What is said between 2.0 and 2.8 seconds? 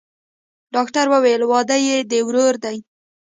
د ورور دىه.